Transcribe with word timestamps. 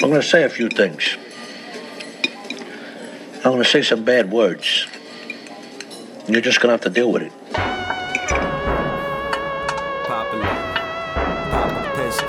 I'm 0.00 0.10
gonna 0.10 0.22
say 0.22 0.44
a 0.44 0.48
few 0.48 0.68
things. 0.68 1.16
I'm 3.44 3.52
gonna 3.52 3.64
say 3.64 3.82
some 3.82 4.04
bad 4.04 4.30
words. 4.30 4.86
You're 6.28 6.40
just 6.40 6.60
gonna 6.60 6.74
have 6.74 6.82
to 6.82 6.90
deal 6.90 7.10
with 7.10 7.22
it. 7.22 7.32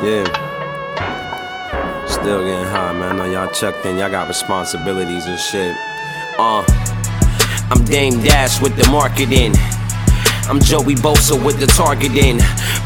Yeah. 0.02 0.24
Still 2.08 2.46
getting 2.46 2.66
high, 2.66 2.94
man. 2.94 3.12
I 3.12 3.18
know 3.18 3.26
y'all 3.26 3.52
checked 3.52 3.86
in. 3.86 3.98
Y'all 3.98 4.10
got 4.10 4.30
responsibilities 4.30 5.26
and 5.26 5.38
shit. 5.38 5.76
Uh, 6.38 6.64
I'm 7.70 7.84
Dame 7.84 8.24
Dash 8.24 8.62
with 8.62 8.78
the 8.78 8.90
marketing. 8.90 9.54
I'm 10.48 10.62
Joey 10.62 10.96
Bosa 10.96 11.36
with 11.44 11.60
the 11.60 11.68
targeting. 11.68 12.40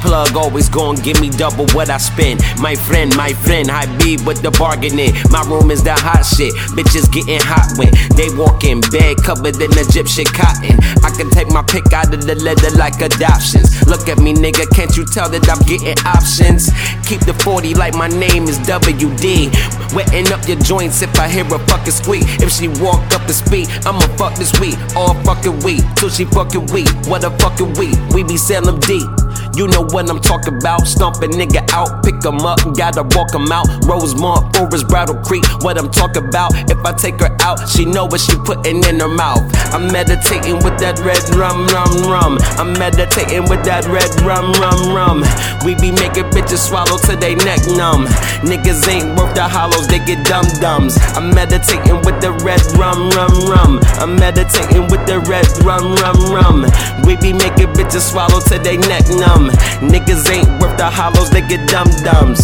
Plug 0.04 0.36
always 0.36 0.68
gon' 0.68 0.96
give 0.96 1.22
me 1.22 1.30
double 1.30 1.66
what 1.72 1.90
I 1.90 1.96
spend. 1.96 2.42
My 2.60 2.76
friend, 2.76 3.16
my 3.16 3.32
friend, 3.32 3.72
I 3.72 3.88
be 4.04 4.18
with 4.28 4.44
the 4.44 4.52
bargaining. 4.52 5.16
My 5.32 5.48
room 5.48 5.72
is 5.72 5.82
the 5.82 5.96
hot 5.96 6.28
shit. 6.28 6.52
Bitches 6.76 7.08
getting 7.08 7.40
hot 7.40 7.72
when 7.80 7.88
they 8.20 8.28
walk 8.36 8.66
in 8.68 8.82
bed 8.92 9.24
covered 9.24 9.56
in 9.64 9.72
Egyptian 9.72 10.28
cotton. 10.28 10.76
I 11.08 11.10
can 11.16 11.32
take 11.32 11.48
my 11.48 11.64
pick 11.64 11.94
out 11.94 12.14
of 12.14 12.28
the 12.28 12.36
leather 12.36 12.76
like 12.76 13.00
adoptions. 13.00 13.80
Look 13.88 14.12
at 14.12 14.20
me, 14.20 14.36
nigga, 14.36 14.68
can't 14.76 14.92
you 14.98 15.08
tell 15.08 15.30
that 15.32 15.48
I'm 15.48 15.64
getting 15.64 15.96
options? 16.04 16.68
Keep 17.08 17.24
the 17.24 17.34
40 17.40 17.74
like 17.76 17.96
my 17.96 18.12
name 18.12 18.44
is 18.52 18.60
WD. 18.68 19.56
Wetting 19.96 20.28
up 20.36 20.44
your 20.52 20.60
joints 20.60 21.02
if 21.02 21.16
I 21.16 21.32
hear 21.32 21.48
a 21.48 21.60
fucking 21.72 21.96
squeak. 21.96 22.28
If 22.44 22.52
she 22.52 22.68
walk 22.84 23.00
up 23.16 23.24
the 23.24 23.34
speed, 23.34 23.72
I'ma 23.88 24.04
fuck 24.20 24.36
this 24.36 24.52
week. 24.60 24.76
All 25.00 25.16
fucking 25.24 25.64
week. 25.64 25.88
Till 25.96 26.10
she 26.10 26.26
fucking 26.26 26.68
weak. 26.76 26.92
What 27.08 27.24
a 27.24 27.32
fucking 27.40 27.80
week. 27.80 27.96
We 28.12 28.28
be 28.28 28.36
selling 28.36 28.84
deep. 28.84 29.08
You 29.56 29.68
know 29.68 29.86
what 29.94 30.10
I'm 30.10 30.20
talking 30.20 30.58
about. 30.58 30.88
Stomp 30.88 31.18
a 31.22 31.28
nigga 31.28 31.62
out, 31.72 32.04
pick 32.04 32.24
him 32.26 32.42
up, 32.42 32.60
gotta 32.74 33.04
walk 33.14 33.34
him 33.34 33.52
out. 33.52 33.68
Rosemont, 33.86 34.56
Forest, 34.56 34.90
Battle 34.90 35.16
Creek, 35.22 35.46
what 35.62 35.78
I'm 35.78 35.92
talking 35.92 36.26
about. 36.26 36.52
If 36.72 36.84
I 36.84 36.92
take 36.94 37.20
her 37.22 37.30
out, 37.42 37.70
she 37.70 37.86
know 37.86 38.06
what 38.06 38.20
she 38.20 38.36
putting 38.44 38.84
in 38.84 39.00
her 39.00 39.08
mouth. 39.08 39.46
I'm 39.70 39.92
meditating 39.92 40.58
with 40.66 40.80
that 40.82 40.98
red 41.06 41.22
rum, 41.38 41.68
rum, 41.70 42.10
rum. 42.10 42.38
I'm 42.58 42.74
meditating 42.74 43.46
with 43.46 43.64
that 43.70 43.86
red 43.86 44.10
rum, 44.26 44.58
rum, 44.58 44.90
rum. 44.90 45.22
We 45.62 45.78
be 45.78 45.94
making 45.94 46.34
bitches 46.34 46.66
swallow 46.66 46.98
till 46.98 47.18
they 47.18 47.36
neck 47.46 47.62
numb. 47.78 48.10
Niggas 48.42 48.82
ain't 48.90 49.14
worth 49.14 49.38
the 49.38 49.46
hollows, 49.46 49.88
they 49.88 50.02
get 50.02 50.26
dum 50.26 50.46
dums. 50.60 50.98
I'm 51.14 51.30
meditating 51.30 52.02
with 52.02 52.18
the 52.26 52.34
red 52.42 52.62
rum, 52.74 53.14
rum, 53.14 53.34
rum. 53.46 53.80
I'm 54.02 54.18
meditating 54.18 54.73
the 55.14 55.20
red 55.30 55.46
rum, 55.64 55.94
rum, 56.02 56.34
rum. 56.34 57.06
We 57.06 57.16
be 57.18 57.34
making 57.34 57.70
bitches 57.78 58.10
swallow 58.10 58.40
till 58.40 58.62
they 58.64 58.78
neck 58.78 59.06
numb. 59.10 59.50
Niggas 59.94 60.28
ain't 60.32 60.50
worth 60.60 60.76
the 60.78 60.90
hollows, 60.90 61.30
they 61.30 61.42
get 61.42 61.70
dum 61.70 61.88
dums. 62.02 62.42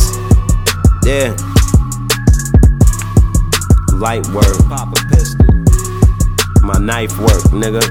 Yeah. 1.03 1.33
Light 3.97 4.27
work. 4.27 4.57
Pop 4.69 4.93
a 4.93 5.01
pistol. 5.09 5.45
My 6.61 6.77
knife 6.77 7.17
work, 7.17 7.43
nigga. 7.57 7.81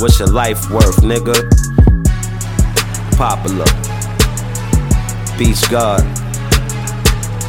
What's 0.00 0.18
your 0.18 0.28
life 0.28 0.70
worth, 0.70 1.02
nigga? 1.02 1.36
Popular. 3.18 3.66
Beach 5.36 5.70
Guard. 5.70 6.04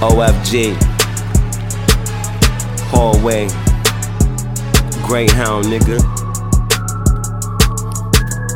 OFG. 0.02 0.76
Hallway. 2.92 3.67
Greyhound, 5.08 5.66
nigga. 5.66 5.98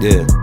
Yeah. 0.01 0.40